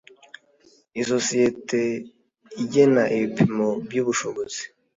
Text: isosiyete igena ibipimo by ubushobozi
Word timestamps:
isosiyete 1.01 1.81
igena 2.63 3.03
ibipimo 3.15 3.67
by 3.87 3.95
ubushobozi 4.01 4.61